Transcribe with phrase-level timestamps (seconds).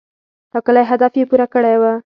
[0.51, 1.83] ټاکلی هدف یې پوره کړی و.